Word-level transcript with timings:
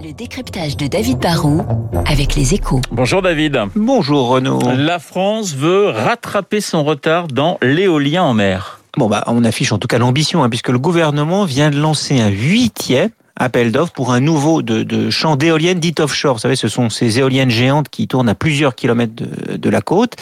Le 0.00 0.12
décryptage 0.12 0.76
de 0.76 0.86
David 0.86 1.18
Barrault 1.18 1.62
avec 2.06 2.36
les 2.36 2.54
échos. 2.54 2.80
Bonjour 2.92 3.20
David. 3.20 3.58
Bonjour 3.74 4.28
Renaud. 4.28 4.60
La 4.76 4.98
France 4.98 5.54
veut 5.54 5.88
rattraper 5.88 6.60
son 6.60 6.84
retard 6.84 7.28
dans 7.28 7.58
l'éolien 7.62 8.22
en 8.22 8.34
mer. 8.34 8.80
Bon 8.96 9.08
bah 9.08 9.24
on 9.26 9.44
affiche 9.44 9.72
en 9.72 9.78
tout 9.78 9.88
cas 9.88 9.98
l'ambition 9.98 10.42
hein, 10.42 10.48
puisque 10.48 10.68
le 10.68 10.78
gouvernement 10.78 11.44
vient 11.44 11.70
de 11.70 11.78
lancer 11.78 12.20
un 12.20 12.28
huitième 12.28 13.10
appel 13.38 13.72
d'offres 13.72 13.92
pour 13.92 14.12
un 14.12 14.20
nouveau 14.20 14.62
de, 14.62 14.82
de 14.82 15.10
champ 15.10 15.36
d'éoliennes 15.36 15.80
dites 15.80 16.00
offshore. 16.00 16.34
Vous 16.34 16.40
savez, 16.40 16.56
ce 16.56 16.68
sont 16.68 16.90
ces 16.90 17.18
éoliennes 17.18 17.50
géantes 17.50 17.88
qui 17.88 18.08
tournent 18.08 18.28
à 18.28 18.34
plusieurs 18.34 18.74
kilomètres 18.74 19.14
de, 19.14 19.56
de 19.56 19.70
la 19.70 19.80
côte. 19.80 20.14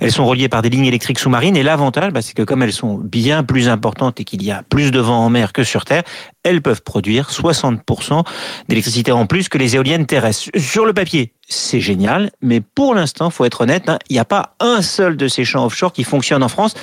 Elles 0.00 0.12
sont 0.12 0.26
reliées 0.26 0.48
par 0.48 0.62
des 0.62 0.70
lignes 0.70 0.86
électriques 0.86 1.18
sous-marines 1.18 1.56
et 1.56 1.62
l'avantage, 1.62 2.12
bah, 2.12 2.22
c'est 2.22 2.34
que 2.34 2.42
comme 2.42 2.62
elles 2.62 2.72
sont 2.72 2.98
bien 2.98 3.42
plus 3.42 3.68
importantes 3.68 4.20
et 4.20 4.24
qu'il 4.24 4.42
y 4.42 4.50
a 4.50 4.62
plus 4.68 4.90
de 4.90 5.00
vent 5.00 5.24
en 5.24 5.30
mer 5.30 5.52
que 5.52 5.64
sur 5.64 5.84
Terre, 5.84 6.02
elles 6.44 6.62
peuvent 6.62 6.82
produire 6.82 7.30
60% 7.30 8.24
d'électricité 8.68 9.12
en 9.12 9.26
plus 9.26 9.48
que 9.48 9.58
les 9.58 9.76
éoliennes 9.76 10.06
terrestres. 10.06 10.50
Sur 10.56 10.84
le 10.84 10.92
papier, 10.92 11.32
c'est 11.48 11.80
génial, 11.80 12.30
mais 12.42 12.60
pour 12.60 12.94
l'instant, 12.94 13.30
faut 13.30 13.44
être 13.46 13.62
honnête, 13.62 13.88
hein, 13.88 13.98
il 14.10 14.12
n'y 14.12 14.18
a 14.18 14.26
pas 14.26 14.54
un 14.60 14.82
seul 14.82 15.16
de 15.16 15.28
ces 15.28 15.44
champs 15.44 15.64
offshore 15.64 15.92
qui 15.92 16.04
fonctionne 16.04 16.42
en 16.42 16.48
France, 16.48 16.74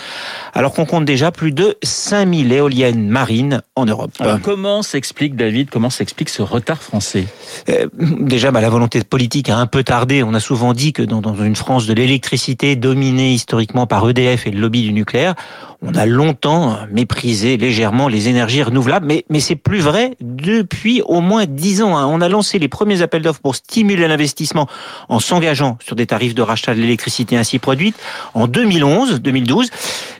alors 0.53 0.73
qu'on 0.73 0.85
compte 0.85 1.05
déjà 1.05 1.31
plus 1.31 1.51
de 1.51 1.77
5000 1.83 2.51
éoliennes 2.51 3.07
marines 3.07 3.61
en 3.75 3.85
Europe. 3.85 4.11
Alors, 4.20 4.41
comment 4.41 4.81
s'explique, 4.81 5.35
David, 5.35 5.70
comment 5.70 5.91
s'explique 5.91 6.29
ce 6.29 6.41
retard 6.41 6.81
français? 6.81 7.27
Euh, 7.70 7.87
Déjà, 8.20 8.51
bah, 8.51 8.61
la 8.61 8.70
volonté 8.70 9.03
politique 9.03 9.49
a 9.49 9.57
un 9.57 9.67
peu 9.67 9.83
tardé. 9.83 10.23
On 10.23 10.33
a 10.33 10.39
souvent 10.39 10.73
dit 10.73 10.93
que 10.93 11.03
dans, 11.03 11.21
dans 11.21 11.35
une 11.35 11.55
France 11.55 11.85
de 11.85 11.93
l'électricité 11.93 12.75
dominée 12.75 13.34
historiquement 13.34 13.85
par 13.85 14.09
EDF 14.09 14.47
et 14.47 14.51
le 14.51 14.59
lobby 14.59 14.81
du 14.81 14.93
nucléaire, 14.93 15.35
on 15.81 15.93
a 15.93 16.05
longtemps 16.05 16.77
méprisé 16.91 17.57
légèrement 17.57 18.07
les 18.07 18.29
énergies 18.29 18.63
renouvelables, 18.63 19.05
mais, 19.05 19.25
mais 19.29 19.39
c'est 19.39 19.55
plus 19.55 19.79
vrai 19.79 20.15
depuis 20.21 21.01
au 21.01 21.21
moins 21.21 21.45
dix 21.45 21.81
ans. 21.81 21.98
Hein. 21.98 22.07
On 22.07 22.21
a 22.21 22.29
lancé 22.29 22.59
les 22.59 22.67
premiers 22.67 23.01
appels 23.01 23.21
d'offres 23.21 23.41
pour 23.41 23.55
stimuler 23.55 24.07
l'investissement 24.07 24.67
en 25.09 25.20
s'engageant 25.20 25.77
sur 25.84 25.96
des 25.96 26.05
tarifs 26.05 26.35
de 26.35 26.41
rachat 26.41 26.76
de 26.76 26.81
l'électricité 26.81 27.37
ainsi 27.37 27.59
produite 27.59 27.96
en 28.34 28.48
2011, 28.48 29.21
2012. 29.21 29.70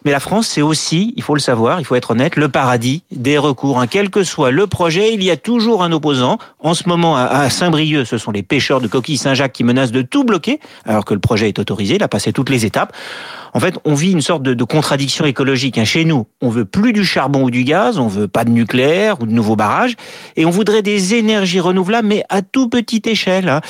Mais 0.06 0.12
la 0.12 0.20
France, 0.20 0.48
c'est 0.48 0.62
aussi, 0.62 1.14
il 1.18 1.24
faut 1.24 1.34
le 1.34 1.40
savoir, 1.40 1.80
il 1.80 1.84
faut 1.84 1.96
être 1.96 2.12
honnête, 2.12 2.36
le 2.36 2.48
paradis 2.48 3.04
des 3.12 3.40
recours. 3.40 3.80
Hein. 3.80 3.88
Quel 3.88 4.12
que 4.12 4.24
soit 4.24 4.52
le 4.52 4.68
projet, 4.68 5.14
il 5.14 5.24
y 5.24 5.32
a 5.32 5.38
toujours 5.38 5.84
un 5.84 5.92
opposant. 5.92 6.38
En 6.60 6.76
ce 6.76 6.88
moment, 6.88 7.18
à 7.18 7.50
Saint-Brieuc, 7.50 8.06
ce 8.06 8.20
sont 8.20 8.32
les 8.32 8.44
pêcheurs 8.44 8.82
de 8.82 8.88
coquilles 8.88 9.18
Saint-Jacques 9.18 9.54
qui 9.54 9.64
menacent 9.64 9.92
de 9.92 10.04
tout 10.04 10.24
bloquer, 10.24 10.60
alors 10.86 11.06
que 11.06 11.16
le 11.16 11.20
projet 11.20 11.50
est 11.50 11.58
autorisé, 11.58 11.96
il 11.96 12.04
a 12.04 12.08
passé 12.08 12.32
toutes 12.32 12.52
les 12.52 12.66
étapes. 12.66 12.96
En 13.56 13.62
fait, 13.62 13.80
on 13.86 13.94
vit 13.94 14.12
une 14.12 14.22
sorte 14.22 14.44
de, 14.44 14.64
contradiction 14.66 15.24
écologique. 15.24 15.78
Hein. 15.78 15.86
Chez 15.86 16.04
nous, 16.04 16.28
on 16.42 16.50
veut 16.50 16.66
plus 16.66 16.92
du 16.92 17.06
charbon 17.06 17.44
ou 17.44 17.50
du 17.50 17.64
gaz, 17.64 17.98
on 17.98 18.10
veut 18.10 18.28
pas 18.28 18.44
de 18.44 18.50
nucléaire 18.50 19.22
ou 19.22 19.26
de 19.26 19.32
nouveaux 19.32 19.56
barrages, 19.56 19.96
et 20.36 20.46
on 20.46 20.50
voudrait 20.50 20.82
des 20.82 21.16
énergies 21.16 21.62
renouvelables, 21.62 22.06
mais 22.06 22.26
à 22.28 22.42
tout 22.42 22.68
petite 22.68 23.08
échelle. 23.08 23.48
Hein. 23.48 23.62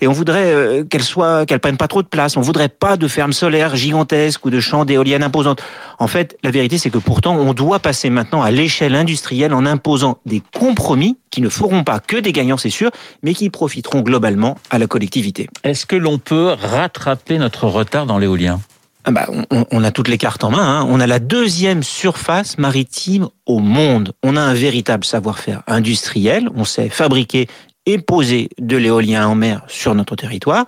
Et 0.00 0.06
on 0.06 0.12
voudrait 0.12 0.52
euh, 0.52 0.84
qu'elles 0.84 1.02
soient, 1.02 1.44
qu'elles 1.44 1.58
prennent 1.58 1.76
pas 1.76 1.88
trop 1.88 2.02
de 2.02 2.06
place. 2.06 2.36
On 2.36 2.40
voudrait 2.40 2.68
pas 2.68 2.96
de 2.96 3.08
fermes 3.08 3.32
solaires 3.32 3.74
gigantesques 3.74 4.46
ou 4.46 4.50
de 4.50 4.60
champs 4.60 4.84
d'éoliennes 4.84 5.24
imposantes. 5.24 5.60
En 5.98 6.08
fait, 6.08 6.36
la 6.42 6.50
vérité, 6.50 6.78
c'est 6.78 6.90
que 6.90 6.98
pourtant, 6.98 7.36
on 7.36 7.54
doit 7.54 7.78
passer 7.78 8.10
maintenant 8.10 8.42
à 8.42 8.50
l'échelle 8.50 8.94
industrielle 8.94 9.54
en 9.54 9.66
imposant 9.66 10.18
des 10.26 10.42
compromis 10.58 11.16
qui 11.30 11.40
ne 11.40 11.48
feront 11.48 11.84
pas 11.84 12.00
que 12.00 12.16
des 12.16 12.32
gagnants, 12.32 12.56
c'est 12.56 12.70
sûr, 12.70 12.90
mais 13.22 13.34
qui 13.34 13.50
profiteront 13.50 14.00
globalement 14.00 14.58
à 14.70 14.78
la 14.78 14.86
collectivité. 14.86 15.48
Est-ce 15.64 15.86
que 15.86 15.96
l'on 15.96 16.18
peut 16.18 16.54
rattraper 16.60 17.38
notre 17.38 17.66
retard 17.66 18.06
dans 18.06 18.18
l'éolien? 18.18 18.60
Ah 19.04 19.10
bah, 19.10 19.26
on, 19.50 19.66
on, 19.72 19.82
a 19.82 19.90
toutes 19.90 20.08
les 20.08 20.18
cartes 20.18 20.44
en 20.44 20.50
main. 20.50 20.80
Hein. 20.80 20.86
On 20.88 21.00
a 21.00 21.08
la 21.08 21.18
deuxième 21.18 21.82
surface 21.82 22.56
maritime 22.58 23.28
au 23.46 23.58
monde. 23.58 24.12
On 24.22 24.36
a 24.36 24.40
un 24.40 24.54
véritable 24.54 25.04
savoir-faire 25.04 25.62
industriel. 25.66 26.48
On 26.54 26.64
sait 26.64 26.88
fabriquer 26.88 27.48
et 27.86 27.98
poser 27.98 28.48
de 28.58 28.76
l'éolien 28.76 29.26
en 29.26 29.34
mer 29.34 29.62
sur 29.66 29.94
notre 29.94 30.14
territoire. 30.14 30.66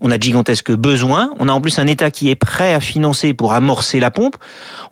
On 0.00 0.10
a 0.10 0.18
de 0.18 0.22
gigantesques 0.22 0.72
besoins. 0.72 1.30
On 1.38 1.48
a 1.48 1.52
en 1.52 1.60
plus 1.60 1.78
un 1.78 1.86
État 1.86 2.10
qui 2.10 2.30
est 2.30 2.36
prêt 2.36 2.74
à 2.74 2.80
financer 2.80 3.34
pour 3.34 3.52
amorcer 3.52 4.00
la 4.00 4.10
pompe. 4.10 4.36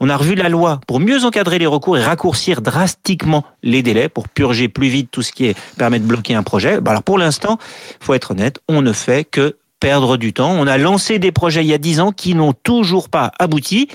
On 0.01 0.09
a 0.09 0.17
revu 0.17 0.35
la 0.35 0.49
loi 0.49 0.81
pour 0.87 1.01
mieux 1.01 1.25
encadrer 1.25 1.59
les 1.59 1.67
recours 1.67 1.97
et 1.99 2.05
raccourcir 2.05 2.61
drastiquement 2.61 3.45
les 3.63 3.83
délais 3.83 4.09
pour 4.09 4.29
purger 4.29 4.69
plus 4.69 4.89
vite 4.89 5.11
tout 5.11 5.23
ce 5.23 5.33
qui 5.33 5.55
permet 5.77 5.99
de 5.99 6.05
bloquer 6.05 6.35
un 6.35 6.43
projet. 6.43 6.81
Bah 6.81 6.91
alors 6.93 7.03
pour 7.03 7.19
l'instant, 7.19 7.59
faut 8.01 8.15
être 8.15 8.33
honnête, 8.33 8.61
on 8.69 8.83
ne 8.83 8.93
fait 8.93 9.25
que 9.25 9.57
perdre 9.81 10.17
du 10.17 10.33
temps. 10.33 10.53
On 10.53 10.67
a 10.67 10.79
lancé 10.79 11.19
des 11.19 11.33
projets 11.33 11.65
il 11.65 11.69
y 11.69 11.75
a 11.75 11.79
dix 11.79 12.01
ans 12.01 12.13
qui 12.13 12.35
n'ont 12.35 12.53
toujours 12.53 13.09
pas 13.09 13.33
abouti. 13.39 13.89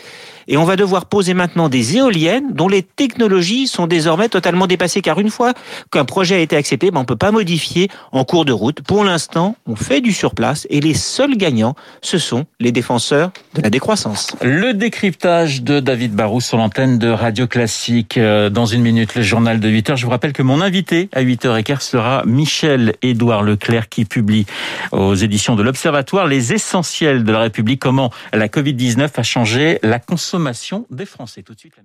Et 0.48 0.58
on 0.58 0.64
va 0.64 0.76
devoir 0.76 1.06
poser 1.06 1.34
maintenant 1.34 1.70
des 1.70 1.98
éoliennes 1.98 2.54
dont 2.54 2.68
les 2.68 2.84
technologies 2.84 3.68
sont 3.68 3.88
désormais 3.88 4.30
totalement 4.30 4.68
dépassées. 4.68 5.02
Car 5.02 5.20
une 5.20 5.30
fois 5.30 5.54
qu'un 5.92 6.06
projet 6.06 6.36
a 6.36 6.40
été 6.40 6.56
accepté, 6.56 6.92
ben 6.92 7.00
on 7.00 7.02
ne 7.02 7.08
peut 7.08 7.16
pas 7.16 7.32
modifier 7.32 7.90
en 8.12 8.24
cours 8.24 8.46
de 8.46 8.52
route. 8.52 8.82
Pour 8.82 9.04
l'instant, 9.04 9.56
on 9.66 9.76
fait 9.76 10.02
du 10.02 10.12
surplace 10.12 10.68
et 10.70 10.80
les 10.80 10.94
seuls 10.94 11.38
gagnants, 11.38 11.76
ce 12.02 12.18
sont 12.18 12.46
les 12.60 12.72
défenseurs 12.72 13.32
de 13.56 13.62
la 13.62 13.70
décroissance. 13.70 14.36
Le 14.42 14.74
décryptage 14.74 15.62
de 15.64 15.80
David 15.80 16.14
Barou 16.14 16.42
sur 16.42 16.58
l'antenne 16.58 16.98
de 16.98 17.10
Radio 17.10 17.48
Classique. 17.48 18.18
Euh, 18.18 18.50
dans 18.50 18.66
une 18.66 18.82
minute, 18.82 19.16
le 19.16 19.22
journal 19.22 19.60
de 19.60 19.70
8 19.70 19.92
heures. 19.92 19.98
Je 19.98 20.06
vous 20.06 20.12
rappelle 20.12 20.34
que 20.34 20.44
mon 20.44 20.62
invité 20.62 21.10
à 21.14 21.24
8h15 21.24 21.80
sera 21.82 22.24
Michel-Édouard 22.26 23.44
Leclerc 23.44 23.90
qui 23.90 24.06
publie 24.06 24.46
aux 24.92 25.16
éditions 25.16 25.56
de 25.56 25.64
l'Observatoire 25.64 26.28
les 26.28 26.54
essentiels 26.54 27.24
de 27.24 27.32
la 27.32 27.40
République, 27.40 27.80
comment 27.80 28.12
la 28.34 28.48
Covid-19 28.48 29.10
a 29.16 29.24
changé 29.24 29.80
la 29.84 30.00
consommation 30.34 30.88
des 30.90 31.06
Français. 31.06 31.44
Tout 31.44 31.54
de 31.54 31.60
suite, 31.60 31.78
la 31.78 31.84